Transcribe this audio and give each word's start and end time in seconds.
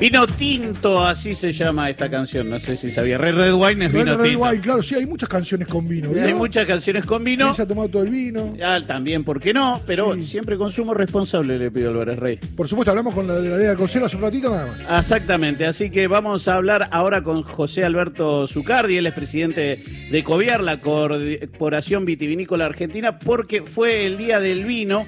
Vino 0.00 0.26
tinto, 0.28 1.04
así 1.04 1.34
se 1.34 1.52
llama 1.52 1.90
esta 1.90 2.08
canción. 2.08 2.48
No 2.48 2.60
sé 2.60 2.76
si 2.76 2.90
sabía. 2.92 3.18
Red 3.18 3.34
Red 3.34 3.52
Wine 3.54 3.86
es 3.86 3.92
vino 3.92 4.04
Red, 4.04 4.16
Red 4.16 4.24
tinto. 4.30 4.44
Wine, 4.44 4.60
claro, 4.60 4.82
sí, 4.82 4.94
hay 4.94 5.06
muchas 5.06 5.28
canciones 5.28 5.66
con 5.66 5.88
vino. 5.88 6.10
Hay 6.22 6.34
muchas 6.34 6.66
canciones 6.66 7.04
con 7.04 7.24
vino. 7.24 7.46
¿Quién 7.46 7.54
se 7.56 7.62
ha 7.62 7.66
tomado 7.66 7.88
todo 7.88 8.02
el 8.04 8.10
vino? 8.10 8.54
Ya, 8.56 8.86
también, 8.86 9.24
¿por 9.24 9.40
qué 9.40 9.52
no? 9.52 9.80
Pero 9.86 10.14
Sí. 10.14 10.24
siempre 10.24 10.56
consumo 10.56 10.94
responsable, 10.94 11.58
le 11.58 11.70
pido 11.72 11.90
Álvarez 11.90 12.18
Rey. 12.18 12.36
Por 12.56 12.68
supuesto, 12.68 12.92
hablamos 12.92 13.12
con 13.12 13.26
la 13.26 13.34
de 13.40 13.48
la 13.50 13.56
Liga 13.56 13.70
de 13.70 13.76
Consuelo 13.76 14.06
hace 14.06 14.16
un 14.16 14.22
ratito 14.22 14.50
nada 14.50 14.66
más. 14.68 15.00
Exactamente, 15.00 15.66
así 15.66 15.90
que 15.90 16.06
vamos 16.06 16.46
a 16.46 16.54
hablar 16.54 16.88
ahora 16.92 17.22
con 17.24 17.42
José 17.42 17.84
Alberto 17.84 18.46
Zucardi, 18.46 18.98
él 18.98 19.06
es 19.06 19.14
presidente 19.14 19.82
de 20.10 20.22
COVIAR, 20.24 20.62
la 20.62 20.76
Corporación 20.80 22.04
Vitivinícola 22.04 22.66
Argentina, 22.66 23.18
porque 23.18 23.62
fue 23.62 24.06
el 24.06 24.16
Día 24.16 24.38
del 24.38 24.64
Vino 24.64 25.06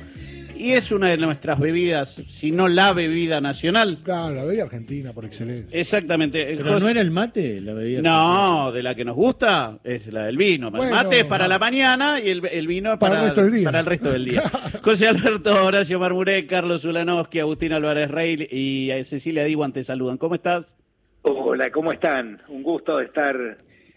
y 0.60 0.72
es 0.72 0.92
una 0.92 1.08
de 1.08 1.16
nuestras 1.16 1.58
bebidas, 1.58 2.14
si 2.28 2.52
no 2.52 2.68
la 2.68 2.92
bebida 2.92 3.40
nacional. 3.40 3.98
Claro, 4.02 4.34
la 4.34 4.44
bebida 4.44 4.64
argentina 4.64 5.12
por 5.12 5.24
excelencia. 5.24 5.78
Exactamente. 5.78 6.44
Pero 6.56 6.74
José- 6.74 6.84
no 6.84 6.88
era 6.90 7.00
el 7.00 7.10
mate 7.10 7.60
la 7.60 7.72
bebida. 7.72 8.02
No, 8.02 8.70
de 8.72 8.82
la 8.82 8.94
que 8.94 9.04
nos 9.04 9.16
gusta 9.16 9.78
es 9.84 10.06
la 10.12 10.26
del 10.26 10.36
vino. 10.36 10.68
El 10.68 10.90
mate 10.90 11.20
es 11.20 11.24
para 11.26 11.44
no. 11.44 11.48
la 11.50 11.58
mañana 11.58 12.20
y 12.20 12.28
el, 12.30 12.44
el 12.46 12.66
vino 12.66 12.92
es 12.92 12.98
Para 12.98 13.14
para, 13.16 13.22
el 13.22 13.28
resto 13.28 13.42
del 13.42 13.52
día. 13.52 13.64
para 13.64 13.80
el 13.80 13.86
resto 13.86 14.10
del 14.12 14.24
día. 14.24 14.42
José 14.82 15.08
Alberto, 15.08 15.64
Horacio 15.64 15.98
Marmuré, 15.98 16.46
Carlos 16.46 16.84
Ulanowski, 16.84 17.40
Agustín 17.40 17.72
Álvarez 17.72 18.10
Rey 18.10 18.46
y 18.50 18.90
eh, 18.90 19.02
Cecilia 19.04 19.44
Diwan 19.44 19.72
te 19.72 19.82
saludan. 19.82 20.18
¿Cómo 20.18 20.34
estás? 20.34 20.76
Hola, 21.22 21.70
¿cómo 21.70 21.92
están? 21.92 22.40
Un 22.48 22.62
gusto 22.62 22.96
de 22.98 23.04
estar 23.06 23.36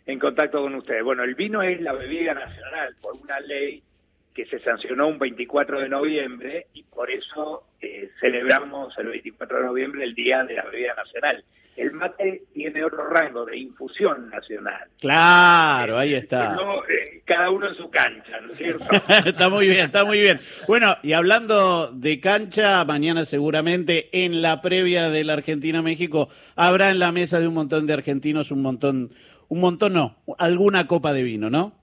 en 0.05 0.19
contacto 0.19 0.61
con 0.61 0.75
ustedes. 0.75 1.03
Bueno, 1.03 1.23
el 1.23 1.35
vino 1.35 1.61
es 1.61 1.79
la 1.81 1.93
bebida 1.93 2.33
nacional 2.33 2.93
por 3.01 3.13
una 3.23 3.39
ley 3.41 3.81
que 4.33 4.45
se 4.45 4.59
sancionó 4.59 5.07
un 5.07 5.19
24 5.19 5.79
de 5.79 5.89
noviembre 5.89 6.67
y 6.73 6.83
por 6.83 7.09
eso 7.11 7.63
eh, 7.81 8.09
celebramos 8.19 8.97
el 8.97 9.07
24 9.07 9.57
de 9.57 9.65
noviembre 9.65 10.03
el 10.03 10.15
Día 10.15 10.43
de 10.43 10.55
la 10.55 10.63
Bebida 10.65 10.93
Nacional. 10.95 11.43
El 11.75 11.91
mate 11.91 12.43
tiene 12.53 12.83
otro 12.83 13.07
rango 13.09 13.45
de 13.45 13.57
infusión 13.57 14.29
nacional. 14.29 14.87
Claro, 14.99 15.97
ahí 15.97 16.13
está. 16.13 16.53
No, 16.53 16.83
eh, 16.83 17.23
cada 17.25 17.49
uno 17.49 17.67
en 17.67 17.75
su 17.75 17.89
cancha, 17.89 18.39
¿no 18.41 18.51
es 18.51 18.57
cierto? 18.57 18.85
está 19.25 19.49
muy 19.49 19.67
bien, 19.67 19.85
está 19.85 20.05
muy 20.05 20.19
bien. 20.21 20.37
Bueno, 20.67 20.97
y 21.01 21.13
hablando 21.13 21.91
de 21.91 22.19
cancha, 22.19 22.85
mañana 22.85 23.25
seguramente 23.25 24.09
en 24.23 24.43
la 24.43 24.61
previa 24.61 25.09
de 25.09 25.23
la 25.23 25.33
Argentina-México 25.33 26.29
habrá 26.55 26.91
en 26.91 26.99
la 26.99 27.11
mesa 27.11 27.39
de 27.39 27.47
un 27.47 27.55
montón 27.55 27.87
de 27.87 27.93
argentinos 27.93 28.51
un 28.51 28.61
montón, 28.61 29.11
un 29.47 29.59
montón 29.59 29.93
no, 29.93 30.17
alguna 30.37 30.85
copa 30.85 31.11
de 31.11 31.23
vino, 31.23 31.49
¿no? 31.49 31.82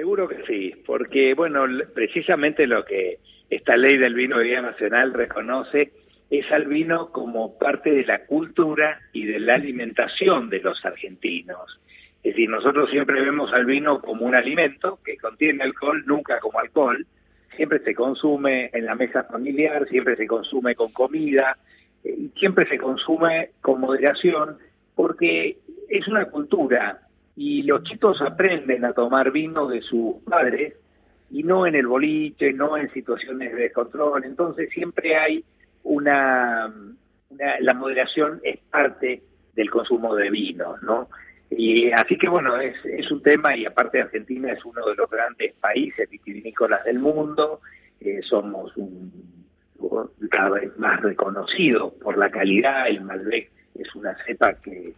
Seguro 0.00 0.26
que 0.28 0.42
sí, 0.46 0.72
porque 0.86 1.34
bueno, 1.34 1.66
precisamente 1.94 2.66
lo 2.66 2.86
que 2.86 3.18
esta 3.50 3.76
ley 3.76 3.98
del 3.98 4.14
vino 4.14 4.38
de 4.38 4.44
vida 4.44 4.62
nacional 4.62 5.12
reconoce 5.12 5.92
es 6.30 6.50
al 6.50 6.64
vino 6.64 7.12
como 7.12 7.58
parte 7.58 7.90
de 7.90 8.06
la 8.06 8.24
cultura 8.24 8.98
y 9.12 9.26
de 9.26 9.38
la 9.38 9.56
alimentación 9.56 10.48
de 10.48 10.60
los 10.60 10.82
argentinos. 10.86 11.78
Es 12.22 12.32
decir, 12.32 12.48
nosotros 12.48 12.88
siempre 12.88 13.20
vemos 13.20 13.52
al 13.52 13.66
vino 13.66 14.00
como 14.00 14.24
un 14.24 14.34
alimento 14.34 15.00
que 15.04 15.18
contiene 15.18 15.64
alcohol, 15.64 16.02
nunca 16.06 16.40
como 16.40 16.60
alcohol. 16.60 17.06
Siempre 17.54 17.80
se 17.80 17.94
consume 17.94 18.70
en 18.72 18.86
la 18.86 18.94
mesa 18.94 19.24
familiar, 19.24 19.86
siempre 19.86 20.16
se 20.16 20.26
consume 20.26 20.76
con 20.76 20.90
comida, 20.92 21.58
eh, 22.04 22.16
y 22.18 22.28
siempre 22.38 22.66
se 22.68 22.78
consume 22.78 23.50
con 23.60 23.82
moderación, 23.82 24.56
porque 24.94 25.58
es 25.90 26.08
una 26.08 26.24
cultura 26.24 27.02
y 27.36 27.62
los 27.62 27.82
chicos 27.84 28.20
aprenden 28.20 28.84
a 28.84 28.92
tomar 28.92 29.30
vino 29.30 29.66
de 29.68 29.80
sus 29.82 30.16
padres 30.24 30.74
y 31.30 31.42
no 31.42 31.66
en 31.66 31.74
el 31.74 31.86
boliche, 31.86 32.52
no 32.52 32.76
en 32.76 32.90
situaciones 32.92 33.52
de 33.54 33.62
descontrol. 33.62 34.24
Entonces 34.24 34.68
siempre 34.70 35.16
hay 35.16 35.44
una, 35.84 36.72
una- 37.30 37.60
la 37.60 37.74
moderación 37.74 38.40
es 38.42 38.58
parte 38.70 39.22
del 39.54 39.70
consumo 39.70 40.14
de 40.14 40.30
vino, 40.30 40.76
¿no? 40.82 41.08
Y 41.50 41.90
así 41.90 42.16
que 42.16 42.28
bueno, 42.28 42.56
es, 42.60 42.76
es 42.84 43.10
un 43.10 43.22
tema 43.22 43.56
y 43.56 43.64
aparte 43.66 44.00
Argentina 44.00 44.52
es 44.52 44.64
uno 44.64 44.84
de 44.86 44.94
los 44.94 45.10
grandes 45.10 45.54
países 45.54 46.08
vitivinícolas 46.08 46.84
del 46.84 46.98
mundo, 47.00 47.60
eh, 48.00 48.20
somos 48.22 48.76
un, 48.76 49.10
cada 50.30 50.50
vez 50.50 50.76
más 50.78 51.00
reconocido 51.00 51.92
por 51.94 52.16
la 52.18 52.30
calidad, 52.30 52.88
el 52.88 53.00
Malbec 53.02 53.50
es 53.74 53.94
una 53.94 54.16
cepa 54.24 54.54
que, 54.54 54.94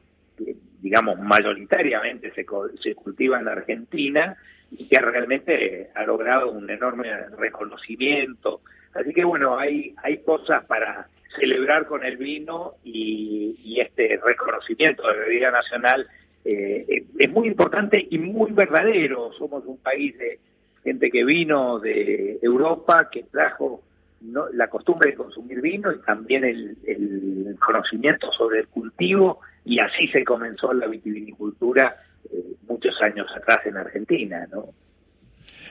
digamos 0.83 1.19
mayoritariamente 1.21 2.33
se, 2.33 2.45
se 2.83 2.95
cultiva 2.95 3.39
en 3.39 3.45
la 3.45 3.53
Argentina 3.53 4.37
y 4.71 4.89
que 4.89 4.99
realmente 4.99 5.91
ha 5.95 6.05
logrado 6.05 6.51
un 6.51 6.69
enorme 6.69 7.09
reconocimiento. 7.39 8.61
Así 8.95 9.13
que 9.15 9.25
bueno, 9.25 9.59
hay, 9.59 9.95
hay 10.03 10.19
cosas 10.19 10.65
para 10.67 11.07
celebrar 11.39 11.87
con 11.87 12.05
el 12.05 12.17
vino 12.17 12.75
y, 12.85 13.57
y 13.65 13.81
este 13.81 14.19
reconocimiento 14.23 15.07
de 15.09 15.19
bebida 15.19 15.51
nacional 15.51 16.07
eh, 16.45 16.85
eh, 16.89 17.05
es 17.19 17.31
muy 17.31 17.49
importante 17.49 18.07
y 18.11 18.19
muy 18.19 18.53
verdadero. 18.53 19.33
Somos 19.39 19.65
un 19.67 19.79
país 19.79 20.19
de 20.19 20.41
gente 20.83 21.11
que 21.11 21.25
vino 21.25 21.79
de 21.79 22.39
Europa, 22.43 23.09
que 23.11 23.25
trajo 23.25 23.83
¿no? 24.21 24.49
la 24.53 24.69
costumbre 24.69 25.11
de 25.11 25.17
consumir 25.17 25.61
vino 25.61 25.93
y 25.93 26.01
también 26.01 26.45
el, 26.45 26.77
el 26.87 27.57
conocimiento 27.65 28.33
sobre 28.33 28.61
el 28.61 28.69
cultivo 28.69 29.41
y 29.65 29.79
así 29.79 30.09
se 30.09 30.25
comenzó 30.25 30.73
la 30.73 30.87
vitivinicultura 30.87 31.97
eh, 32.33 32.37
muchos 32.69 32.95
años 33.01 33.27
atrás 33.35 33.61
en 33.67 33.77
Argentina, 33.77 34.47
¿no? 34.51 34.69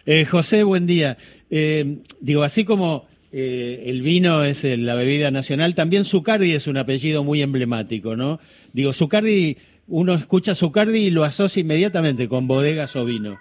Eh, 0.06 0.26
José, 0.26 0.64
buen 0.64 0.88
día. 0.88 1.18
Eh, 1.50 1.98
digo, 2.20 2.44
así 2.44 2.66
como 2.66 3.08
eh, 3.32 3.84
el 3.86 4.02
vino 4.02 4.44
es 4.44 4.64
la 4.64 4.96
bebida 4.96 5.32
nacional, 5.32 5.76
también 5.76 6.04
Zucardi 6.04 6.54
es 6.54 6.68
un 6.68 6.78
apellido 6.78 7.24
muy 7.24 7.42
emblemático, 7.42 8.16
¿no? 8.16 8.40
Digo, 8.74 8.94
Zucardi, 8.94 9.58
uno 9.88 10.14
escucha 10.14 10.56
Zucardi 10.56 11.00
y 11.00 11.10
lo 11.12 11.24
asocia 11.24 11.62
inmediatamente 11.62 12.28
con 12.28 12.48
bodegas 12.48 12.96
o 12.96 13.06
vino. 13.06 13.40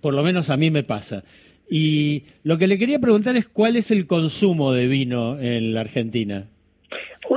Por 0.00 0.14
lo 0.14 0.22
menos 0.22 0.48
a 0.48 0.56
mí 0.56 0.70
me 0.70 0.84
pasa. 0.84 1.24
Y 1.68 2.24
lo 2.44 2.56
que 2.56 2.66
le 2.66 2.78
quería 2.78 2.98
preguntar 2.98 3.36
es 3.36 3.46
cuál 3.46 3.76
es 3.76 3.90
el 3.90 4.06
consumo 4.06 4.72
de 4.72 4.86
vino 4.86 5.38
en 5.38 5.74
la 5.74 5.82
Argentina. 5.82 6.46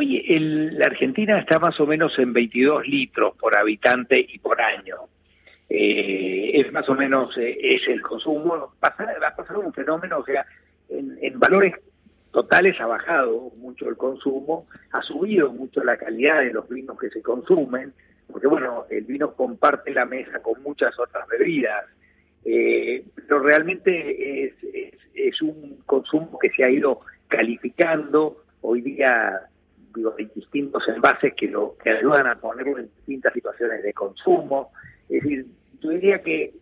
Hoy 0.01 0.25
el- 0.27 0.79
la 0.79 0.87
Argentina 0.87 1.37
está 1.37 1.59
más 1.59 1.79
o 1.79 1.85
menos 1.85 2.17
en 2.17 2.33
22 2.33 2.87
litros 2.87 3.37
por 3.37 3.55
habitante 3.55 4.19
y 4.19 4.39
por 4.39 4.59
año. 4.59 4.95
Eh, 5.69 6.53
es 6.55 6.73
más 6.73 6.89
o 6.89 6.95
menos 6.95 7.37
eh, 7.37 7.55
es 7.61 7.87
el 7.87 8.01
consumo. 8.01 8.73
Va 8.83 8.95
a 9.27 9.35
pasar 9.35 9.57
un 9.59 9.71
fenómeno, 9.71 10.17
o 10.17 10.25
sea, 10.25 10.43
en, 10.89 11.19
en 11.21 11.39
valores 11.39 11.75
totales 12.31 12.81
ha 12.81 12.87
bajado 12.87 13.51
mucho 13.57 13.89
el 13.89 13.95
consumo, 13.95 14.65
ha 14.91 15.03
subido 15.03 15.53
mucho 15.53 15.83
la 15.83 15.95
calidad 15.97 16.39
de 16.39 16.51
los 16.51 16.67
vinos 16.67 16.97
que 16.99 17.11
se 17.11 17.21
consumen, 17.21 17.93
porque 18.31 18.47
bueno, 18.47 18.85
el 18.89 19.03
vino 19.03 19.35
comparte 19.35 19.93
la 19.93 20.05
mesa 20.05 20.41
con 20.41 20.63
muchas 20.63 20.97
otras 20.97 21.27
bebidas, 21.27 21.85
eh, 22.43 23.05
pero 23.15 23.37
realmente 23.37 24.45
es, 24.45 24.53
es, 24.63 24.93
es 25.13 25.41
un 25.43 25.77
consumo 25.85 26.39
que 26.39 26.49
se 26.49 26.63
ha 26.63 26.71
ido 26.71 27.01
calificando. 27.27 28.43
Hoy 28.61 28.81
día 28.81 29.50
digo, 29.93 30.15
distintos 30.35 30.87
envases 30.87 31.33
que 31.35 31.47
lo 31.47 31.75
que 31.81 31.91
ayudan 31.91 32.27
a 32.27 32.35
ponerlo 32.35 32.77
en 32.79 32.89
distintas 32.97 33.33
situaciones 33.33 33.83
de 33.83 33.93
consumo. 33.93 34.71
Es 35.09 35.21
decir, 35.23 35.45
yo 35.81 35.89
diría 35.89 36.21
que 36.21 36.53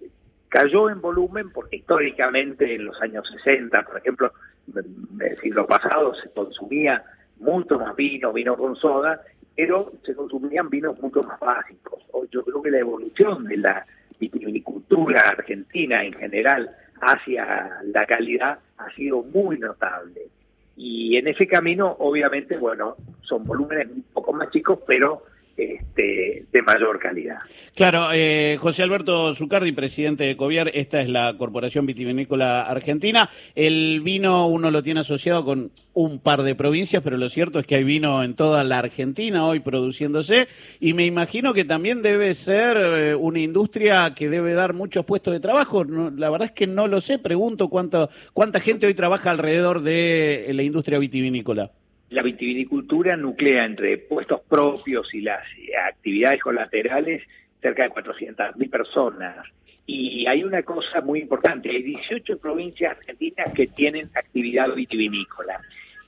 cayó 0.47 0.89
en 0.89 1.01
volumen 1.01 1.51
porque 1.51 1.77
históricamente 1.77 2.75
en 2.75 2.85
los 2.85 2.99
años 3.01 3.27
60, 3.43 3.83
por 3.83 3.97
ejemplo, 3.97 4.33
del 4.67 5.39
siglo 5.41 5.65
pasado 5.65 6.13
se 6.15 6.29
consumía 6.31 7.03
mucho 7.39 7.79
más 7.79 7.95
vino, 7.95 8.33
vino 8.33 8.55
con 8.57 8.75
soda, 8.75 9.21
pero 9.55 9.91
se 10.05 10.15
consumían 10.15 10.69
vinos 10.69 10.99
mucho 10.99 11.21
más 11.23 11.39
básicos. 11.39 12.03
Yo 12.31 12.43
creo 12.43 12.61
que 12.61 12.71
la 12.71 12.79
evolución 12.79 13.45
de 13.45 13.57
la 13.57 13.85
vitivinicultura 14.19 15.21
argentina 15.21 16.03
en 16.03 16.13
general 16.13 16.69
hacia 17.01 17.79
la 17.83 18.05
calidad 18.05 18.59
ha 18.77 18.89
sido 18.93 19.23
muy 19.23 19.57
notable. 19.57 20.27
Y 20.75 21.17
en 21.17 21.27
ese 21.27 21.47
camino, 21.47 21.95
obviamente, 21.99 22.57
bueno, 22.57 22.95
son 23.29 23.45
volúmenes 23.45 23.87
un 23.87 24.03
poco 24.11 24.33
más 24.33 24.49
chicos, 24.49 24.79
pero 24.85 25.23
este, 25.59 26.45
de 26.53 26.61
mayor 26.61 26.99
calidad. 26.99 27.39
Claro, 27.75 28.13
eh, 28.13 28.55
José 28.61 28.81
Alberto 28.81 29.35
Zucardi, 29.35 29.73
presidente 29.73 30.23
de 30.23 30.37
Coviar, 30.37 30.71
esta 30.73 31.01
es 31.01 31.09
la 31.09 31.35
Corporación 31.37 31.85
Vitivinícola 31.85 32.61
Argentina. 32.61 33.29
El 33.55 33.99
vino 33.99 34.47
uno 34.47 34.71
lo 34.71 34.81
tiene 34.83 35.01
asociado 35.01 35.43
con 35.43 35.71
un 35.93 36.19
par 36.19 36.43
de 36.43 36.55
provincias, 36.55 37.03
pero 37.03 37.17
lo 37.17 37.29
cierto 37.29 37.59
es 37.59 37.67
que 37.67 37.75
hay 37.75 37.83
vino 37.83 38.23
en 38.23 38.35
toda 38.35 38.63
la 38.63 38.79
Argentina 38.79 39.45
hoy 39.45 39.59
produciéndose 39.59 40.47
y 40.79 40.93
me 40.93 41.05
imagino 41.05 41.53
que 41.53 41.65
también 41.65 42.01
debe 42.01 42.33
ser 42.35 42.77
eh, 42.77 43.15
una 43.15 43.39
industria 43.39 44.13
que 44.15 44.29
debe 44.29 44.53
dar 44.53 44.73
muchos 44.73 45.05
puestos 45.05 45.33
de 45.33 45.41
trabajo. 45.41 45.83
La 45.83 46.29
verdad 46.29 46.47
es 46.47 46.53
que 46.53 46.67
no 46.67 46.87
lo 46.87 47.01
sé, 47.01 47.19
pregunto 47.19 47.67
cuánto, 47.67 48.09
cuánta 48.31 48.61
gente 48.61 48.87
hoy 48.87 48.93
trabaja 48.93 49.29
alrededor 49.29 49.81
de 49.81 50.49
la 50.53 50.63
industria 50.63 50.99
vitivinícola. 50.99 51.71
La 52.09 52.23
vitivinicultura 52.23 53.15
nuclea 53.15 53.65
entre 53.65 53.97
puestos 53.97 54.41
propios 54.41 55.13
y 55.13 55.21
las 55.21 55.43
actividades 55.87 56.41
colaterales 56.41 57.23
cerca 57.61 57.83
de 57.83 57.89
400.000 57.89 58.69
personas. 58.69 59.47
Y 59.85 60.27
hay 60.27 60.43
una 60.43 60.61
cosa 60.63 61.01
muy 61.01 61.19
importante, 61.19 61.69
hay 61.69 61.81
18 61.81 62.37
provincias 62.37 62.97
argentinas 62.97 63.53
que 63.53 63.67
tienen 63.67 64.09
actividad 64.13 64.73
vitivinícola. 64.73 65.59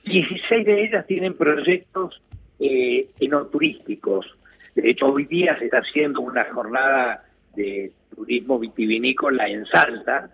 16 0.04 0.66
de 0.66 0.84
ellas 0.84 1.06
tienen 1.06 1.34
proyectos 1.34 2.20
eh, 2.58 3.08
enoturísticos. 3.18 4.26
De 4.74 4.90
hecho, 4.90 5.06
hoy 5.06 5.24
día 5.26 5.58
se 5.58 5.64
está 5.64 5.78
haciendo 5.78 6.20
una 6.20 6.44
jornada 6.52 7.24
de 7.54 7.92
turismo 8.14 8.58
vitivinícola 8.58 9.48
en 9.48 9.66
Salta, 9.66 10.30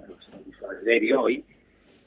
hoy, 1.16 1.44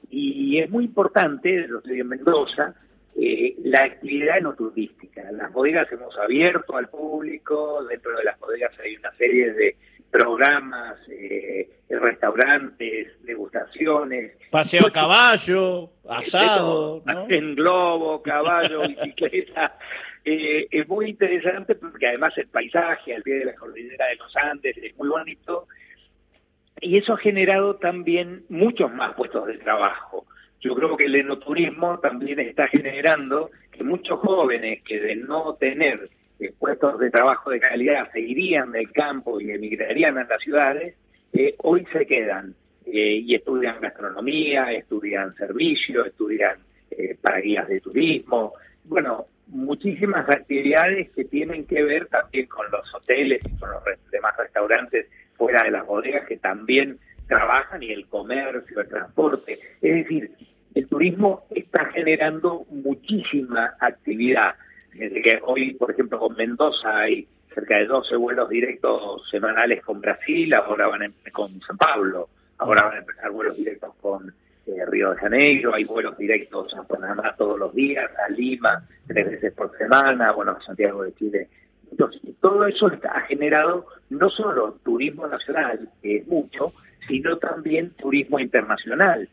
y 0.10 0.60
es 0.60 0.70
muy 0.70 0.86
importante, 0.86 1.68
lo 1.68 1.80
estoy 1.80 2.02
en 2.02 2.08
Mendoza, 2.08 2.76
eh, 3.20 3.56
la 3.64 3.84
actividad 3.84 4.38
enoturística. 4.38 5.32
Las 5.32 5.52
bodegas 5.52 5.92
hemos 5.92 6.18
abierto 6.18 6.78
al 6.78 6.90
público, 6.90 7.84
dentro 7.86 8.16
de 8.18 8.24
las 8.24 8.40
bodegas 8.40 8.72
hay 8.80 8.96
una 8.96 9.12
serie 9.14 9.54
de 9.54 9.76
programas, 10.10 10.98
eh, 11.10 11.70
restaurantes, 11.90 13.08
degustaciones. 13.24 14.34
Paseo 14.50 14.88
a 14.88 14.92
caballo, 14.92 15.90
asado. 16.08 17.04
En 17.30 17.56
globo, 17.56 18.22
caballo, 18.22 18.82
bicicleta. 18.88 19.78
Eh, 20.24 20.68
es 20.70 20.88
muy 20.88 21.10
interesante 21.10 21.76
porque 21.76 22.08
además 22.08 22.38
el 22.38 22.48
paisaje 22.48 23.16
al 23.16 23.24
pie 23.24 23.40
de 23.40 23.46
la 23.46 23.56
cordillera 23.56 24.06
de 24.08 24.16
los 24.16 24.36
Andes 24.38 24.78
es 24.78 24.96
muy 24.98 25.10
bonito 25.10 25.68
y 26.80 26.98
eso 26.98 27.14
ha 27.14 27.18
generado 27.18 27.76
también 27.78 28.44
muchos 28.50 28.92
más 28.94 29.16
puestos 29.16 29.48
de 29.48 29.58
trabajo. 29.58 30.26
Yo 30.62 30.76
creo 30.76 30.96
que 30.96 31.06
el 31.06 31.16
enoturismo 31.16 32.00
también 32.00 32.40
está 32.40 32.68
generando 32.68 33.50
que 33.72 33.84
muchos 33.84 34.20
jóvenes 34.20 34.84
que 34.84 35.00
de 35.00 35.16
no 35.16 35.56
tener 35.56 36.10
eh, 36.40 36.54
puestos 36.58 37.00
de 37.00 37.10
trabajo 37.10 37.50
de 37.50 37.60
calidad 37.60 38.12
seguirían 38.12 38.72
del 38.72 38.92
campo 38.92 39.42
y 39.42 39.52
emigrarían 39.52 40.20
a 40.20 40.24
las 40.26 40.42
ciudades, 40.42 40.96
eh, 41.34 41.56
hoy 41.60 41.86
se 41.92 42.06
quedan 42.06 42.54
eh, 42.86 43.24
y 43.26 43.34
estudian 43.34 43.82
gastronomía, 43.82 44.72
estudian 44.72 45.36
servicios, 45.36 46.08
estudian 46.08 46.58
para 47.22 47.40
guías 47.40 47.68
de 47.70 47.80
turismo. 47.80 48.54
Bueno, 48.84 49.26
muchísimas 49.48 50.30
actividades 50.30 51.10
que 51.12 51.24
tienen 51.24 51.66
que 51.66 51.84
ver 51.84 52.08
también 52.08 52.48
con 52.48 52.70
los 52.70 52.94
hoteles 52.94 53.42
y 53.46 53.58
con 53.58 53.72
los 53.72 53.82
demás 54.12 54.36
restaurantes 54.38 55.08
fuera 55.38 55.64
de 55.64 55.72
las 55.72 55.86
bodegas 55.86 56.28
que 56.28 56.38
también 56.38 57.00
trabajan 57.28 57.82
y 57.82 57.92
el 57.92 58.08
comercio, 58.08 58.82
el 58.82 58.90
transporte. 58.90 59.54
Es 59.54 59.96
decir, 59.96 60.32
el 60.74 60.88
turismo 60.88 61.46
está 61.52 61.86
generando 61.86 62.66
muchísima 62.70 63.76
actividad. 63.80 64.56
Desde 64.94 65.22
que 65.22 65.40
hoy, 65.44 65.74
por 65.74 65.92
ejemplo, 65.92 66.20
con 66.20 66.36
Mendoza 66.36 67.00
hay 67.00 67.28
cerca 67.54 67.78
de 67.78 67.86
12 67.86 68.16
vuelos 68.16 68.50
directos 68.50 69.30
semanales 69.30 69.84
con 69.84 70.00
Brasil, 70.00 70.54
ahora 70.54 70.88
van 70.88 71.04
a, 71.04 71.12
con 71.32 71.60
San 71.62 71.78
Pablo, 71.78 72.30
ahora 72.58 72.84
van 72.84 72.96
a 72.96 73.00
empezar 73.00 73.32
vuelos 73.32 73.58
directos 73.58 73.94
con 74.02 74.34
eh, 74.68 74.86
Río 74.86 75.12
de 75.12 75.18
Janeiro, 75.18 75.74
hay 75.74 75.84
vuelos 75.84 76.18
directos 76.18 76.74
a 76.76 76.84
Panamá 76.84 77.36
todos 77.38 77.60
los 77.60 77.74
días, 77.74 78.10
a 78.26 78.32
Lima 78.32 78.84
tres 79.08 79.30
veces 79.30 79.54
por 79.54 79.78
semana, 79.78 80.32
bueno, 80.32 80.52
a 80.52 80.62
Santiago 80.64 81.04
de 81.04 81.14
Chile. 81.16 81.48
Entonces, 81.92 82.22
todo 82.40 82.66
eso 82.66 82.90
ha 83.10 83.22
generado 83.22 83.88
no 84.10 84.30
solo 84.30 84.78
turismo 84.84 85.28
nacional, 85.28 85.90
que 86.02 86.18
es 86.18 86.28
mucho, 86.28 86.74
sino 87.08 87.38
también 87.38 87.90
turismo 87.92 88.40
internacional. 88.40 89.28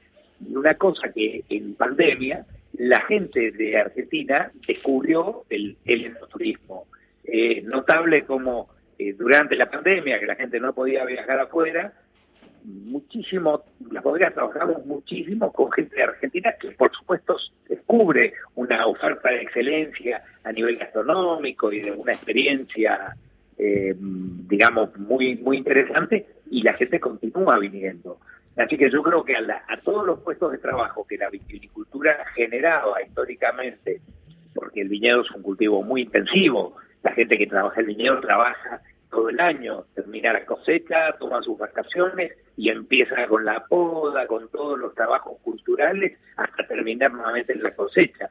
Una 0.47 0.75
cosa 0.75 1.13
que 1.13 1.45
en 1.49 1.75
pandemia 1.75 2.45
la 2.75 3.01
gente 3.03 3.51
de 3.51 3.77
Argentina 3.77 4.51
descubrió 4.67 5.45
el, 5.51 5.77
el. 5.85 6.17
Eh, 7.25 7.63
notable 7.63 8.25
como 8.25 8.71
eh, 8.99 9.13
durante 9.13 9.55
la 9.55 9.71
pandemia, 9.71 10.19
que 10.19 10.27
la 10.27 10.35
gente 10.35 10.59
no 10.59 10.73
podía 10.73 11.05
viajar 11.05 11.39
afuera, 11.41 11.93
muchísimo, 12.65 13.65
las 13.91 14.03
bodegas 14.03 14.35
trabajamos 14.35 14.85
muchísimo 14.87 15.53
con 15.53 15.71
gente 15.73 15.97
de 15.97 16.03
Argentina 16.05 16.55
que 16.61 16.71
por 16.73 16.91
supuesto 16.93 17.37
descubre 17.69 18.33
una 18.55 18.87
oferta 18.87 19.31
de 19.31 19.43
excelencia 19.43 20.23
a 20.45 20.53
nivel 20.53 20.77
gastronómico 20.77 21.73
y 21.73 21.81
de 21.81 21.93
una 21.93 22.13
experiencia 22.13 23.15
eh, 23.57 23.95
digamos 23.99 24.97
muy 24.99 25.37
muy 25.37 25.59
interesante 25.59 26.27
y 26.51 26.63
la 26.63 26.73
gente 26.73 27.01
continúa 27.01 27.59
viniendo. 27.59 28.19
Así 28.59 28.77
que 28.77 28.91
yo 28.91 29.03
creo 29.05 29.25
que 29.25 29.37
a, 29.37 29.81
todos 29.85 30.05
los 30.05 30.19
puestos 30.21 30.51
de 30.51 30.59
trabajo 30.59 31.07
que 31.07 31.17
la 31.17 31.31
viticultura 31.31 32.25
generaba 32.35 33.01
históricamente, 33.01 34.01
porque 34.53 34.81
el 34.81 34.89
viñedo 34.89 35.23
es 35.23 35.31
un 35.31 35.43
cultivo 35.43 35.83
muy 35.85 36.03
intensivo, 36.03 36.77
la 37.05 37.13
gente 37.13 37.39
que 37.39 37.47
trabaja 37.47 37.81
el 37.81 37.87
viñedo 37.87 38.19
trabaja 38.19 38.83
todo 39.11 39.29
el 39.29 39.39
año, 39.39 39.85
termina 39.95 40.33
la 40.33 40.45
cosecha, 40.45 41.13
toma 41.21 41.41
sus 41.41 41.57
vacaciones 41.57 42.33
y 42.57 42.69
empieza 42.69 43.29
con 43.29 43.45
la 43.45 43.65
poda, 43.65 44.27
con 44.27 44.49
todos 44.49 44.77
los 44.77 44.93
trabajos 44.93 45.39
culturales, 45.43 46.19
hasta 46.37 46.67
terminar 46.67 47.13
nuevamente 47.13 47.53
en 47.53 47.63
la 47.63 47.71
cosecha. 47.71 48.29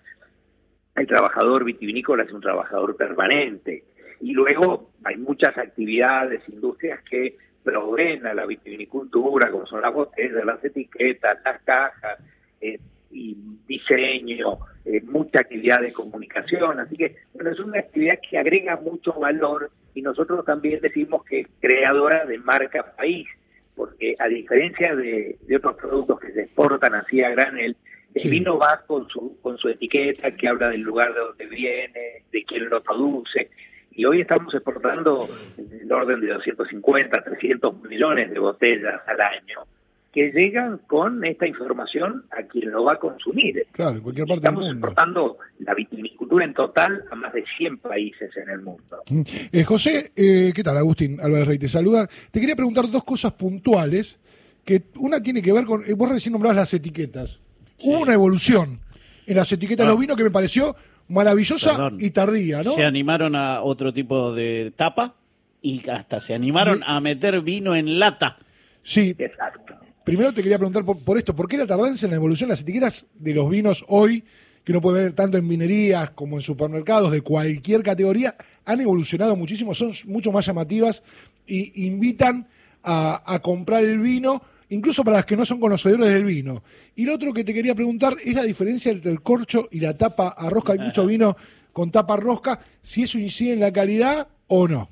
El 0.95 1.07
trabajador 1.07 1.63
vitivinícola 1.63 2.23
es 2.23 2.33
un 2.33 2.41
trabajador 2.41 2.97
permanente. 2.97 3.85
Y 4.19 4.33
luego 4.33 4.89
hay 5.06 5.15
muchas 5.15 5.57
actividades, 5.57 6.41
industrias 6.50 7.01
que 7.03 7.38
proveen 7.68 8.25
a 8.25 8.34
la 8.34 8.46
vitivinicultura, 8.46 9.52
como 9.52 9.66
son 9.66 9.81
las 9.81 9.94
botellas, 9.94 10.46
las 10.46 10.64
etiquetas, 10.64 11.38
las 11.44 11.62
cajas, 11.64 12.18
eh, 12.62 12.80
y 13.12 13.36
diseño, 13.68 14.60
eh, 14.86 15.02
mucha 15.02 15.42
actividad 15.42 15.81
de 15.81 15.92
comunicación. 15.92 16.80
Así 16.80 16.96
que, 16.96 17.18
bueno, 17.34 17.52
es 17.52 17.60
una 17.60 17.80
actividad 17.80 18.19
que 18.28 18.38
agrega 18.38 18.78
mucho 18.78 19.12
valor 19.14 19.69
y 19.94 20.02
nosotros 20.02 20.46
también 20.46 20.80
decimos 20.80 21.25
que 21.25 21.48
creadora 21.60 22.25
de 22.25 22.38
marca 22.38 22.94
país, 22.96 23.28
porque 23.75 24.16
a 24.18 24.28
diferencia 24.30 24.96
de, 24.96 25.38
otros 25.58 25.75
productos 25.75 26.22
que 26.22 26.31
se 26.31 26.42
exportan 26.44 26.96
así 26.96 27.22
a 27.22 27.31
granel, 27.31 27.75
el 28.14 28.31
vino 28.31 28.58
va 28.58 28.81
con 28.88 29.10
su, 29.10 29.38
con 29.42 29.58
su 29.58 29.68
etiqueta 29.68 30.31
que 30.31 30.48
habla 30.48 30.69
del 30.69 30.81
lugar 30.81 31.14
de 31.14 31.19
donde 31.19 31.46
viene, 31.48 32.24
de 32.31 32.44
quién 32.46 32.69
lo 32.69 32.81
produce 32.81 33.50
y 33.97 34.05
hoy 34.05 34.21
estamos 34.21 34.53
exportando 34.53 35.27
en 35.57 35.81
el 35.81 35.91
orden 35.91 36.21
de 36.21 36.27
250, 36.27 37.23
300 37.23 37.81
millones 37.81 38.29
de 38.29 38.39
botellas 38.39 39.01
al 39.07 39.19
año 39.19 39.65
que 40.13 40.31
llegan 40.31 40.79
con 40.88 41.25
esta 41.25 41.45
información 41.45 42.23
a 42.31 42.44
quien 42.44 42.71
lo 42.71 42.83
va 42.83 42.94
a 42.94 42.99
consumir. 42.99 43.67
Claro, 43.71 43.97
en 43.97 44.01
cualquier 44.01 44.27
parte 44.27 44.39
Estamos 44.39 44.65
del 44.65 44.73
mundo. 44.75 44.88
exportando 44.88 45.38
la 45.59 45.73
viticultura 45.73 46.45
en 46.45 46.53
total 46.53 47.03
a 47.11 47.15
más 47.15 47.33
de 47.33 47.44
100 47.57 47.77
países 47.79 48.35
en 48.38 48.49
el 48.49 48.61
mundo. 48.61 49.03
Mm. 49.09 49.21
Eh, 49.51 49.63
José, 49.63 50.11
eh, 50.15 50.53
¿qué 50.55 50.63
tal? 50.63 50.77
Agustín 50.77 51.19
Álvarez 51.21 51.47
Rey 51.47 51.59
te 51.59 51.67
saluda. 51.67 52.07
Te 52.31 52.39
quería 52.39 52.55
preguntar 52.55 52.89
dos 52.89 53.03
cosas 53.03 53.33
puntuales, 53.33 54.19
que 54.63 54.83
una 54.97 55.21
tiene 55.21 55.41
que 55.41 55.53
ver 55.53 55.65
con, 55.65 55.83
eh, 55.85 55.94
vos 55.94 56.09
recién 56.09 56.33
nombrabas 56.33 56.57
las 56.57 56.73
etiquetas. 56.73 57.39
Hubo 57.83 58.01
una 58.01 58.13
evolución 58.13 58.79
en 59.25 59.35
las 59.35 59.51
etiquetas 59.51 59.85
de 59.85 59.91
los 59.91 59.97
ah. 59.97 60.01
vinos 60.01 60.17
que 60.17 60.23
me 60.23 60.31
pareció 60.31 60.75
maravillosa 61.07 61.92
y 62.00 62.09
tardía, 62.12 62.63
¿no? 62.63 62.74
Se 62.74 62.83
animaron 62.83 63.36
a 63.36 63.62
otro 63.62 63.94
tipo 63.94 64.33
de 64.33 64.71
tapa 64.76 65.16
y 65.61 65.87
hasta 65.90 66.19
se 66.19 66.33
animaron 66.33 66.81
a 66.85 66.99
meter 66.99 67.42
vino 67.42 67.76
en 67.76 67.99
lata. 67.99 68.37
Sí. 68.83 69.16
Exacto. 69.18 69.76
Primero 70.04 70.33
te 70.33 70.42
quería 70.42 70.57
preguntar 70.57 70.85
por, 70.85 71.18
esto, 71.18 71.35
¿por 71.35 71.49
qué 71.49 71.57
la 71.57 71.68
tardanza 71.68 72.06
en 72.06 72.11
la 72.11 72.16
evolución 72.16 72.47
de 72.47 72.54
las 72.54 72.61
etiquetas 72.61 73.06
de 73.16 73.33
los 73.33 73.49
vinos 73.49 73.83
hoy, 73.90 74.23
que 74.64 74.71
uno 74.71 74.80
puede 74.80 75.04
ver 75.04 75.14
tanto 75.14 75.37
en 75.37 75.45
minerías 75.45 76.11
como 76.11 76.37
en 76.37 76.42
supermercados 76.42 77.11
de 77.11 77.21
cualquier 77.21 77.83
categoría, 77.83 78.35
han 78.64 78.80
evolucionado 78.80 79.35
muchísimo, 79.35 79.73
son 79.73 79.92
mucho 80.06 80.31
más 80.31 80.45
llamativas 80.45 81.04
y 81.45 81.85
invitan 81.87 82.47
a 82.83 83.40
comprar 83.42 83.83
el 83.83 83.99
vino 83.99 84.42
incluso 84.69 85.04
para 85.04 85.18
las 85.18 85.26
que 85.26 85.38
no 85.38 85.45
son 85.45 85.59
conocedores 85.59 86.14
del 86.14 86.26
vino. 86.26 86.64
Y 86.95 87.06
lo 87.06 87.16
otro 87.16 87.33
que 87.33 87.44
te 87.44 87.54
quería 87.54 87.76
preguntar 87.76 88.14
es 88.24 88.33
la 88.33 88.44
diferencia 88.44 88.92
entre 88.92 89.12
el 89.12 89.21
corcho 89.21 89.68
y 89.71 89.80
la 89.80 89.97
tapa 89.97 90.33
a 90.38 90.50
rosca. 90.50 90.74
Hay 90.74 90.80
mucho 90.80 91.06
vino 91.07 91.36
con 91.71 91.92
tapa 91.92 92.16
a 92.16 92.18
rosca, 92.18 92.59
si 92.81 93.04
eso 93.04 93.18
incide 93.19 93.54
en 93.54 93.59
la 93.59 93.71
calidad 93.71 94.28
o 94.47 94.68
no. 94.68 94.90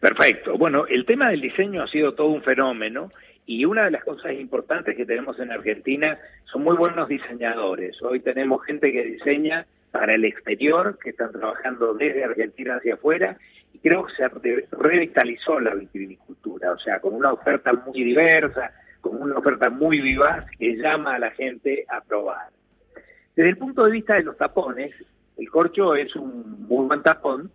Perfecto. 0.00 0.56
Bueno, 0.56 0.86
el 0.86 1.04
tema 1.06 1.30
del 1.30 1.40
diseño 1.40 1.82
ha 1.82 1.88
sido 1.88 2.14
todo 2.14 2.28
un 2.28 2.42
fenómeno 2.42 3.10
y 3.46 3.64
una 3.64 3.86
de 3.86 3.90
las 3.90 4.04
cosas 4.04 4.32
importantes 4.32 4.96
que 4.96 5.06
tenemos 5.06 5.38
en 5.40 5.50
Argentina 5.50 6.18
son 6.52 6.62
muy 6.62 6.76
buenos 6.76 7.08
diseñadores. 7.08 8.00
Hoy 8.02 8.20
tenemos 8.20 8.64
gente 8.64 8.92
que 8.92 9.04
diseña 9.04 9.66
para 9.90 10.14
el 10.14 10.24
exterior, 10.24 10.98
que 11.02 11.10
están 11.10 11.32
trabajando 11.32 11.94
desde 11.94 12.24
Argentina 12.24 12.76
hacia 12.76 12.94
afuera, 12.94 13.38
creo 13.82 14.04
que 14.06 14.12
se 14.14 14.28
revitalizó 14.76 15.60
la 15.60 15.74
vitivinicultura, 15.74 16.72
o 16.72 16.78
sea, 16.78 17.00
con 17.00 17.14
una 17.14 17.32
oferta 17.32 17.72
muy 17.72 18.02
diversa, 18.02 18.72
con 19.00 19.20
una 19.20 19.38
oferta 19.38 19.70
muy 19.70 20.00
vivaz 20.00 20.46
que 20.58 20.76
llama 20.76 21.14
a 21.14 21.18
la 21.18 21.30
gente 21.30 21.84
a 21.88 22.00
probar. 22.00 22.48
Desde 23.34 23.50
el 23.50 23.56
punto 23.56 23.84
de 23.84 23.92
vista 23.92 24.14
de 24.14 24.24
los 24.24 24.36
tapones, 24.36 24.92
el 25.36 25.48
corcho 25.50 25.94
es 25.94 26.14
un 26.16 26.66
muy 26.68 26.86
buen 26.86 27.02
tapón, 27.02 27.52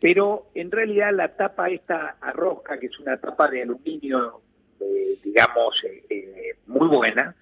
pero 0.00 0.48
en 0.54 0.70
realidad 0.70 1.12
la 1.14 1.28
tapa 1.28 1.68
esta 1.68 2.16
a 2.20 2.32
que 2.78 2.86
es 2.86 2.98
una 2.98 3.16
tapa 3.18 3.48
de 3.48 3.62
aluminio, 3.62 4.40
eh, 4.80 5.16
digamos, 5.22 5.80
eh, 5.84 6.04
eh, 6.10 6.56
muy 6.66 6.88
buena, 6.88 7.36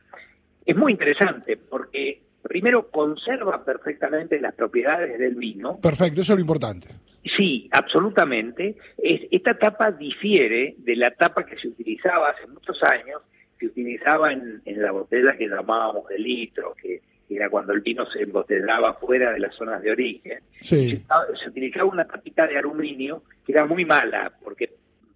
es 0.66 0.76
muy 0.76 0.92
interesante 0.92 1.56
porque 1.56 2.20
primero 2.42 2.88
conserva 2.90 3.64
perfectamente 3.64 4.40
las 4.40 4.54
propiedades 4.54 5.18
del 5.18 5.34
vino. 5.34 5.78
Perfecto, 5.80 6.20
eso 6.22 6.32
es 6.32 6.38
lo 6.38 6.42
importante. 6.42 6.88
Sí, 7.36 7.68
absolutamente. 7.72 8.76
esta 8.98 9.54
tapa 9.58 9.90
difiere 9.90 10.74
de 10.78 10.96
la 10.96 11.10
tapa 11.10 11.44
que 11.44 11.56
se 11.58 11.68
utilizaba 11.68 12.30
hace 12.30 12.46
muchos 12.46 12.82
años, 12.82 13.20
se 13.58 13.66
utilizaba 13.66 14.32
en, 14.32 14.62
la 14.64 14.90
botella 14.90 15.36
que 15.36 15.46
llamábamos 15.46 16.08
de 16.08 16.18
litro, 16.18 16.74
que 16.80 17.02
era 17.28 17.48
cuando 17.48 17.72
el 17.74 17.80
vino 17.80 18.06
se 18.06 18.22
embotellaba 18.22 18.94
fuera 18.94 19.32
de 19.32 19.38
las 19.38 19.54
zonas 19.54 19.82
de 19.82 19.92
origen, 19.92 20.40
Sí. 20.60 21.02
se, 21.36 21.36
se 21.42 21.48
utilizaba 21.50 21.84
una 21.84 22.04
tapita 22.06 22.46
de 22.46 22.58
aluminio 22.58 23.22
que 23.46 23.52
era 23.52 23.66
muy 23.66 23.84
mala 23.84 24.32
porque 24.42 24.70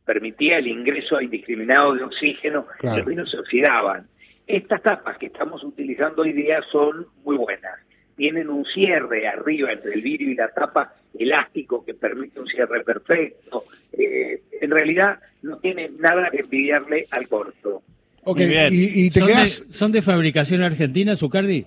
permitía 0.04 0.58
el 0.58 0.68
ingreso 0.68 1.20
indiscriminado 1.20 1.94
de 1.94 2.04
oxígeno 2.04 2.66
Claro. 2.78 2.96
y 2.96 2.98
los 2.98 3.06
vinos 3.08 3.30
se 3.30 3.38
oxidaban. 3.38 4.06
Estas 4.46 4.82
tapas 4.82 5.18
que 5.18 5.26
estamos 5.26 5.62
utilizando 5.64 6.22
hoy 6.22 6.32
día 6.32 6.60
son 6.70 7.06
muy 7.24 7.36
buenas. 7.36 7.78
Tienen 8.16 8.48
un 8.48 8.64
cierre 8.66 9.26
arriba 9.26 9.72
entre 9.72 9.94
el 9.94 10.02
vidrio 10.02 10.30
y 10.30 10.34
la 10.34 10.48
tapa 10.48 10.94
elástico 11.18 11.84
que 11.84 11.94
permite 11.94 12.40
un 12.40 12.46
cierre 12.46 12.84
perfecto. 12.84 13.64
Eh, 13.92 14.42
en 14.60 14.70
realidad 14.70 15.18
no 15.42 15.58
tiene 15.58 15.90
nada 15.98 16.30
que 16.30 16.40
envidiarle 16.40 17.06
al 17.10 17.26
corto. 17.28 17.82
Ok, 18.24 18.40
y, 18.70 19.06
y 19.06 19.10
te 19.10 19.20
¿Son, 19.20 19.28
de, 19.28 19.48
son 19.48 19.92
de 19.92 20.02
fabricación 20.02 20.62
argentina, 20.62 21.16
Zucardi? 21.16 21.66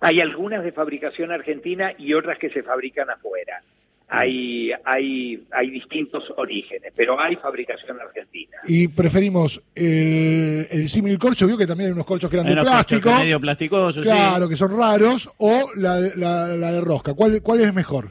Hay 0.00 0.20
algunas 0.20 0.64
de 0.64 0.72
fabricación 0.72 1.30
argentina 1.32 1.92
y 1.98 2.12
otras 2.14 2.38
que 2.38 2.50
se 2.50 2.62
fabrican 2.62 3.08
afuera. 3.10 3.62
Hay, 4.08 4.70
hay, 4.84 5.44
hay 5.50 5.70
distintos 5.70 6.22
orígenes, 6.36 6.92
pero 6.96 7.20
hay 7.20 7.34
fabricación 7.36 8.00
argentina. 8.00 8.56
Y 8.68 8.86
preferimos 8.86 9.60
el, 9.74 10.66
el 10.70 10.88
símil 10.88 11.18
corcho, 11.18 11.46
vio 11.46 11.58
que 11.58 11.66
también 11.66 11.88
hay 11.88 11.92
unos 11.92 12.06
corchos 12.06 12.30
que 12.30 12.36
eran 12.36 12.46
Hay 12.46 12.54
de 12.54 12.60
plástico, 12.60 13.10
medio 13.18 13.40
plasticosos, 13.40 14.04
sí. 14.04 14.08
claro, 14.08 14.48
que 14.48 14.54
son 14.56 14.76
raros, 14.76 15.28
o 15.38 15.68
la, 15.76 15.96
de- 15.96 16.16
la, 16.16 16.46
la 16.48 16.70
de 16.72 16.80
rosca. 16.80 17.14
¿Cuál, 17.14 17.42
¿Cuál 17.42 17.60
es 17.62 17.74
mejor? 17.74 18.10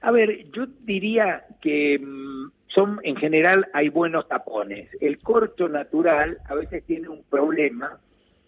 A 0.00 0.10
ver, 0.12 0.44
yo 0.52 0.66
diría 0.84 1.44
que 1.60 1.98
mm, 1.98 2.50
son, 2.68 3.00
en 3.02 3.16
general, 3.16 3.66
hay 3.72 3.88
buenos 3.88 4.28
tapones. 4.28 4.90
El 5.00 5.18
corcho 5.18 5.68
natural 5.68 6.38
a 6.48 6.54
veces 6.54 6.84
tiene 6.86 7.08
un 7.08 7.24
problema, 7.24 7.98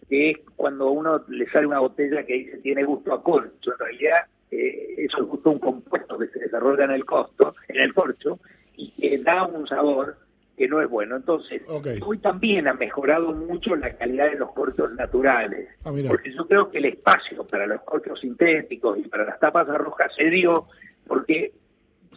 que 0.09 0.31
es 0.31 0.37
cuando 0.55 0.87
a 0.87 0.91
uno 0.91 1.23
le 1.27 1.49
sale 1.49 1.67
una 1.67 1.79
botella 1.79 2.23
que 2.25 2.33
dice 2.35 2.57
tiene 2.59 2.83
gusto 2.85 3.13
a 3.13 3.21
corcho. 3.21 3.71
En 3.73 3.79
realidad, 3.79 4.17
eh, 4.51 4.95
eso 4.97 5.23
es 5.23 5.29
justo 5.29 5.51
un 5.51 5.59
compuesto 5.59 6.17
que 6.17 6.27
se 6.27 6.39
desarrolla 6.39 6.85
en 6.85 6.91
el 6.91 7.05
costo, 7.05 7.53
en 7.67 7.81
el 7.81 7.93
corcho, 7.93 8.39
y 8.75 8.91
que 8.91 9.17
da 9.19 9.45
un 9.45 9.67
sabor 9.67 10.17
que 10.57 10.67
no 10.67 10.81
es 10.81 10.89
bueno. 10.89 11.17
Entonces, 11.17 11.61
hoy 12.01 12.17
también 12.19 12.67
ha 12.67 12.73
mejorado 12.73 13.33
mucho 13.33 13.75
la 13.75 13.95
calidad 13.97 14.31
de 14.31 14.37
los 14.37 14.51
corchos 14.53 14.93
naturales. 14.93 15.69
Ah. 15.83 15.91
Porque 16.07 16.33
yo 16.33 16.47
creo 16.47 16.71
que 16.71 16.77
el 16.77 16.85
espacio 16.85 17.45
para 17.45 17.67
los 17.67 17.81
corchos 17.81 18.19
sintéticos 18.19 18.97
y 18.99 19.07
para 19.07 19.25
las 19.25 19.39
tapas 19.39 19.67
arrojas 19.69 20.11
se 20.15 20.29
dio 20.29 20.67
porque 21.07 21.53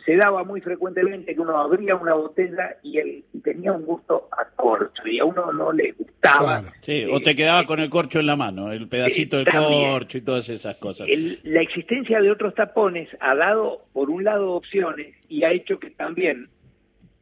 se 0.04 0.16
daba 0.16 0.42
muy 0.44 0.60
frecuentemente 0.60 1.34
que 1.34 1.40
uno 1.40 1.58
abría 1.58 1.94
una 1.96 2.14
botella 2.14 2.76
y, 2.82 2.98
el, 2.98 3.24
tenía 3.52 3.72
un 3.72 3.84
gusto 3.84 4.28
a 4.32 4.44
corcho 4.56 5.06
y 5.06 5.18
a 5.18 5.24
uno 5.24 5.52
no 5.52 5.72
le 5.72 5.92
gustaba. 5.92 6.60
Claro. 6.60 6.74
Sí, 6.82 7.04
o 7.10 7.20
te 7.20 7.34
quedaba 7.36 7.64
con 7.66 7.80
el 7.80 7.88
corcho 7.90 8.20
en 8.20 8.26
la 8.26 8.36
mano, 8.36 8.72
el 8.72 8.88
pedacito 8.88 9.38
de 9.38 9.44
también. 9.44 9.90
corcho 9.92 10.18
y 10.18 10.20
todas 10.22 10.48
esas 10.48 10.76
cosas. 10.76 11.08
El- 11.08 11.38
la 11.44 11.60
existencia 11.62 12.20
de 12.20 12.30
otros 12.30 12.54
tapones 12.54 13.08
ha 13.20 13.34
dado, 13.34 13.82
por 13.92 14.10
un 14.10 14.24
lado, 14.24 14.52
opciones 14.52 15.14
y 15.28 15.44
ha 15.44 15.50
hecho 15.52 15.78
que 15.78 15.90
también 15.90 16.48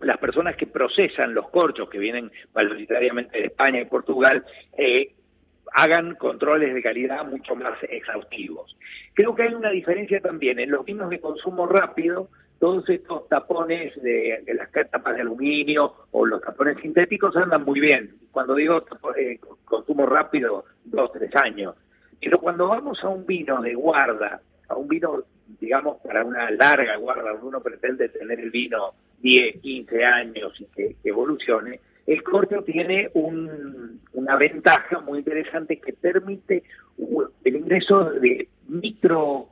las 0.01 0.19
personas 0.19 0.57
que 0.57 0.67
procesan 0.67 1.35
los 1.35 1.49
corchos, 1.51 1.89
que 1.89 1.99
vienen 1.99 2.31
mayoritariamente 2.55 3.39
de 3.39 3.47
España 3.47 3.81
y 3.81 3.85
Portugal, 3.87 4.45
eh, 4.77 5.13
hagan 5.73 6.15
controles 6.17 6.75
de 6.75 6.83
calidad 6.83 7.25
mucho 7.27 7.55
más 7.57 7.75
exhaustivos. 7.89 8.77
Creo 9.15 9.35
que 9.35 9.45
hay 9.45 9.55
una 9.55 9.71
diferencia 9.71 10.21
también 10.21 10.59
en 10.59 10.71
los 10.71 10.85
vinos 10.85 11.11
de 11.11 11.21
consumo 11.21 11.67
rápido, 11.67 12.29
todos 12.59 12.89
estos 12.89 13.29
tapones 13.29 13.95
de, 14.03 14.43
las 14.55 14.71
tapas 14.91 15.15
de 15.15 15.21
aluminio 15.23 15.93
o 16.13 16.25
los 16.25 16.41
tapones 16.41 16.79
sintéticos 16.81 17.37
andan 17.37 17.65
muy 17.65 17.81
bien. 17.81 18.15
Cuando 18.33 18.55
digo 18.55 18.85
eh, 19.17 19.39
consumo 19.65 20.07
rápido, 20.07 20.65
dos, 20.85 21.13
tres 21.13 21.31
años. 21.37 21.75
Pero 22.21 22.39
cuando 22.39 22.69
vamos 22.69 23.03
a 23.05 23.09
un 23.09 23.27
vino 23.27 23.61
de 23.61 23.75
guarda, 23.75 24.41
a 24.69 24.75
un 24.77 24.89
vino, 24.89 25.23
digamos, 25.61 25.99
para 25.99 26.25
una 26.25 26.51
larga 26.51 26.97
guarda, 26.97 27.35
uno 27.35 27.61
pretende 27.61 28.09
tener 28.09 28.41
el 28.41 28.51
vino 28.51 28.95
10, 29.21 29.61
15 29.61 30.05
años 30.05 30.53
y 30.61 30.65
que, 30.67 30.97
evolucione, 31.05 31.81
el 32.07 32.23
corcho 32.23 32.63
tiene 32.63 33.11
un- 33.15 34.01
una 34.15 34.37
ventaja 34.37 35.01
muy 35.01 35.19
interesante 35.19 35.79
que 35.79 35.93
permite 35.93 36.63
u- 36.97 37.25
el 37.45 37.57
ingreso 37.57 38.11
de 38.13 38.49
micro 38.69 39.49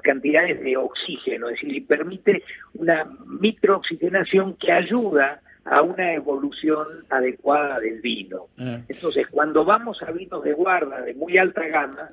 cantidades 0.00 0.60
de 0.62 0.76
oxígeno, 0.76 1.48
es 1.48 1.54
decir, 1.54 1.76
y 1.76 1.80
permite 1.80 2.42
una 2.74 3.04
microoxigenación 3.26 4.54
que 4.54 4.72
ayuda 4.72 5.40
a 5.64 5.82
una 5.82 6.14
evolución 6.14 6.86
adecuada 7.10 7.78
del 7.80 8.00
vino. 8.00 8.46
Ah. 8.58 8.80
Entonces, 8.88 9.26
cuando 9.30 9.64
vamos 9.64 10.02
a 10.02 10.10
vinos 10.10 10.42
de 10.42 10.52
guarda 10.52 11.02
de 11.02 11.14
muy 11.14 11.36
alta 11.38 11.66
gama, 11.66 12.08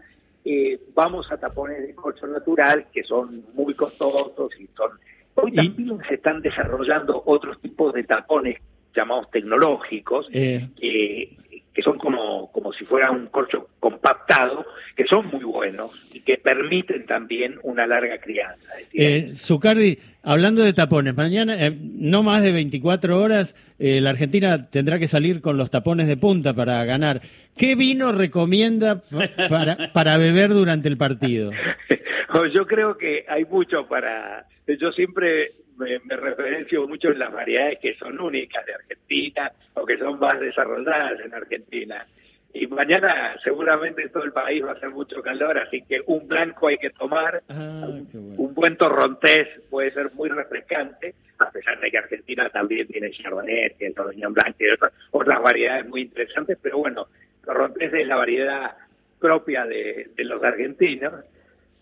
eh, 0.45 0.79
vamos 0.93 1.31
a 1.31 1.37
tapones 1.37 1.81
de 1.85 1.93
corcho 1.95 2.27
natural 2.27 2.85
que 2.93 3.03
son 3.03 3.43
muy 3.53 3.73
costosos 3.73 4.49
y 4.59 4.67
son... 4.75 4.91
Hoy 5.35 5.51
Y- 5.53 5.55
también 5.55 5.99
se 6.07 6.15
están 6.15 6.41
desarrollando 6.41 7.21
otros 7.25 7.59
tipos 7.61 7.93
de 7.93 8.03
tapones 8.03 8.57
llamados 8.95 9.29
tecnológicos, 9.31 10.27
Eh, 10.33 10.67
que, 10.79 11.37
que 11.77 11.83
son 11.83 11.99
como, 11.99 12.51
como 12.51 12.73
si 12.73 12.85
fuera 12.85 13.11
un 13.11 13.27
corcho 13.27 13.69
compactado, 13.79 14.65
que 14.95 15.05
son 15.05 15.27
muy 15.27 15.43
buenos 15.43 15.91
y 16.11 16.21
que 16.21 16.37
permiten 16.39 17.05
también 17.05 17.59
una 17.61 17.85
larga 17.85 18.17
crianza. 18.17 18.67
Eh, 18.95 19.33
Zucardi, 19.35 19.99
hablando 20.23 20.63
de 20.63 20.73
tapones, 20.73 21.15
mañana, 21.15 21.53
eh, 21.63 21.71
no 21.79 22.23
más 22.23 22.41
de 22.41 22.51
24 22.51 23.21
horas, 23.21 23.55
eh, 23.77 24.01
la 24.01 24.09
Argentina 24.09 24.71
tendrá 24.71 24.97
que 24.97 25.05
salir 25.05 25.39
con 25.39 25.55
los 25.57 25.69
tapones 25.69 26.07
de 26.07 26.17
punta 26.17 26.55
para 26.55 26.83
ganar. 26.83 27.21
¿Qué 27.55 27.75
vino 27.75 28.11
recomienda 28.11 29.03
pa- 29.03 29.29
para, 29.47 29.93
para 29.93 30.17
beber 30.17 30.49
durante 30.55 30.87
el 30.87 30.97
partido? 30.97 31.51
Yo 32.55 32.65
creo 32.65 32.97
que 32.97 33.23
hay 33.27 33.45
mucho 33.45 33.87
para... 33.87 34.47
Yo 34.81 34.91
siempre 34.93 35.51
me, 35.77 35.99
me 35.99 36.15
referencio 36.15 36.87
mucho 36.87 37.09
en 37.09 37.19
las 37.19 37.31
variedades 37.31 37.79
que 37.79 37.95
son 37.95 38.19
únicas 38.19 38.65
de 38.65 38.73
Argentina 38.73 39.51
o 39.73 39.85
que 39.85 39.97
son 39.97 40.19
más 40.19 40.39
desarrolladas 40.39 41.19
en 41.21 41.33
Argentina. 41.33 42.05
Y 42.53 42.65
mañana 42.67 43.35
seguramente 43.43 44.01
en 44.01 44.11
todo 44.11 44.23
el 44.23 44.31
país 44.31 44.63
va 44.63 44.71
a 44.71 44.73
hacer 44.73 44.89
mucho 44.89 45.21
calor, 45.21 45.59
así 45.59 45.83
que 45.83 46.01
un 46.07 46.27
blanco 46.27 46.67
hay 46.67 46.77
que 46.77 46.89
tomar. 46.89 47.43
Ah, 47.49 47.87
qué 48.11 48.17
bueno. 48.17 48.41
Un 48.41 48.53
buen 48.55 48.77
torrontés 48.77 49.47
puede 49.69 49.91
ser 49.91 50.11
muy 50.13 50.29
refrescante, 50.29 51.13
a 51.37 51.51
pesar 51.51 51.79
de 51.79 51.91
que 51.91 51.97
Argentina 51.97 52.49
también 52.49 52.87
tiene 52.87 53.11
Chardonnay, 53.11 53.75
tiene 53.77 53.93
Sauvignon 53.93 54.33
Blanc, 54.33 54.55
tiene 54.57 54.73
otras, 54.73 54.93
otras 55.11 55.41
variedades 55.41 55.87
muy 55.87 56.01
interesantes, 56.01 56.57
pero 56.61 56.79
bueno, 56.79 57.07
torrontés 57.45 57.93
es 57.93 58.07
la 58.07 58.15
variedad 58.15 58.75
propia 59.19 59.65
de, 59.65 60.09
de 60.15 60.23
los 60.23 60.43
argentinos. 60.43 61.13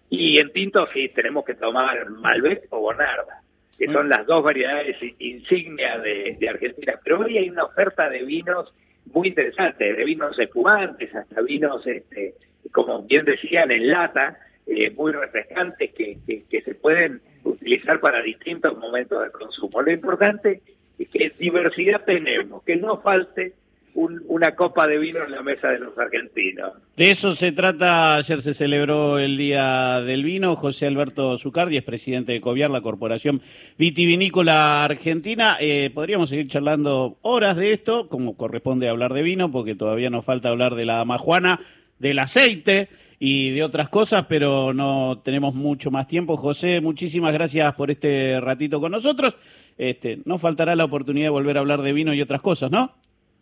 Y 0.09 0.39
en 0.39 0.51
tinto 0.51 0.87
sí, 0.93 1.09
tenemos 1.09 1.45
que 1.45 1.55
tomar 1.55 2.09
Malbec 2.09 2.67
o 2.69 2.79
Bonarda, 2.79 3.41
que 3.77 3.87
son 3.87 4.09
las 4.09 4.25
dos 4.25 4.43
variedades 4.43 4.97
insignias 5.19 6.01
de, 6.01 6.49
Argentina. 6.49 6.99
Pero 7.03 7.19
hoy 7.19 7.37
hay 7.37 7.49
una 7.49 7.65
oferta 7.65 8.09
de 8.09 8.23
vinos 8.23 8.73
muy 9.13 9.29
interesante, 9.29 9.93
de 9.93 10.05
vinos 10.05 10.37
espumantes 10.39 11.13
hasta 11.13 11.41
vinos, 11.41 11.85
este, 11.85 12.35
como 12.71 13.03
bien 13.03 13.25
decían, 13.25 13.71
en 13.71 13.89
lata, 13.89 14.37
eh, 14.65 14.89
muy 14.91 15.11
refrescantes 15.11 15.91
que, 15.93 16.17
que, 16.25 16.43
que 16.49 16.61
se 16.61 16.75
pueden 16.75 17.21
utilizar 17.43 17.99
para 17.99 18.21
distintos 18.21 18.77
momentos 18.77 19.23
de 19.23 19.31
consumo. 19.31 19.81
Lo 19.81 19.91
importante 19.91 20.61
es 20.97 21.09
que 21.09 21.31
diversidad 21.37 22.03
tenemos, 22.05 22.63
que 22.63 22.75
no 22.75 23.01
falte 23.01 23.53
un- 23.95 24.21
una 24.27 24.55
copa 24.55 24.85
de 24.87 24.97
vino 24.99 25.23
en 25.23 25.31
la 25.31 25.41
mesa 25.41 25.69
de 25.69 25.79
los 25.79 25.97
argentinos. 25.97 26.73
De 26.95 27.09
eso 27.11 27.33
se 27.33 27.51
trata. 27.51 28.17
Ayer 28.17 28.41
se 28.41 28.53
celebró 28.53 29.17
el 29.19 29.37
Día 29.37 30.01
del 30.01 30.23
Vino. 30.23 30.55
José 30.57 30.85
Alberto 30.85 31.37
Zucardi 31.37 31.77
es 31.77 31.83
presidente 31.83 32.33
de 32.33 32.41
COVIAR, 32.41 32.69
la 32.69 32.81
Corporación 32.81 33.41
Vitivinícola 33.77 34.83
Argentina. 34.83 35.55
Eh, 35.59 35.89
podríamos 35.93 36.27
seguir 36.29 36.47
charlando 36.49 37.17
horas 37.21 37.55
de 37.55 37.71
esto, 37.71 38.09
como 38.09 38.35
corresponde 38.35 38.89
hablar 38.89 39.13
de 39.13 39.21
vino, 39.21 39.51
porque 39.51 39.75
todavía 39.75 40.09
nos 40.09 40.25
falta 40.25 40.49
hablar 40.49 40.75
de 40.75 40.85
la 40.85 40.97
damajuana, 40.97 41.61
del 41.97 42.19
aceite 42.19 42.89
y 43.19 43.51
de 43.51 43.63
otras 43.63 43.87
cosas, 43.87 44.25
pero 44.27 44.73
no 44.73 45.21
tenemos 45.23 45.55
mucho 45.55 45.91
más 45.91 46.07
tiempo. 46.09 46.35
José, 46.35 46.81
muchísimas 46.81 47.31
gracias 47.31 47.73
por 47.75 47.89
este 47.89 48.41
ratito 48.41 48.81
con 48.81 48.91
nosotros. 48.91 49.35
Este, 49.77 50.19
nos 50.25 50.41
faltará 50.41 50.75
la 50.75 50.83
oportunidad 50.83 51.27
de 51.27 51.29
volver 51.29 51.55
a 51.55 51.61
hablar 51.61 51.81
de 51.81 51.93
vino 51.93 52.13
y 52.13 52.21
otras 52.21 52.41
cosas, 52.41 52.69
¿no? 52.71 52.91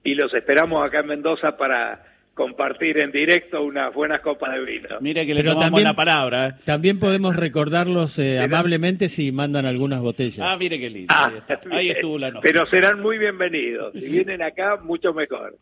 Y 0.04 0.16
los 0.16 0.34
esperamos 0.34 0.86
acá 0.86 1.00
en 1.00 1.08
Mendoza 1.08 1.56
para 1.58 2.04
compartir 2.34 2.98
en 2.98 3.12
directo 3.12 3.64
unas 3.64 3.94
buenas 3.94 4.22
copas 4.22 4.54
de 4.54 4.62
vino. 4.66 4.90
Mire 5.02 5.26
que 5.26 5.34
le 5.36 5.42
Pero 5.42 5.54
tomamos 5.54 5.84
la 5.84 5.94
palabra. 5.94 6.48
¿eh? 6.48 6.52
También 6.66 7.00
podemos 7.00 7.36
recordarlos 7.36 8.18
eh, 8.20 8.40
amablemente 8.40 9.08
si 9.08 9.32
mandan 9.32 9.66
algunas 9.66 10.02
botellas. 10.02 10.40
Ah, 10.42 10.58
mire 10.58 10.80
qué 10.80 10.90
lindo. 10.90 11.14
Ah, 11.16 11.28
Ahí, 11.32 11.38
está. 11.38 11.60
Ahí 11.72 11.90
estuvo 11.92 12.18
la 12.18 12.32
nota. 12.32 12.42
Pero 12.42 12.66
serán 12.68 13.00
muy 13.02 13.18
bienvenidos. 13.18 13.94
Si 13.94 14.10
vienen 14.12 14.42
acá, 14.42 14.78
mucho 14.84 15.14
mejor. 15.14 15.56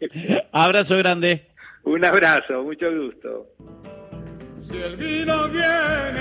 Abrazo 0.52 0.96
grande. 0.96 1.42
Un 1.84 2.04
abrazo, 2.04 2.62
mucho 2.64 2.86
gusto. 2.92 3.46
Si 4.58 4.76
el 4.76 4.96
vino 4.96 5.48
viene 5.48 6.20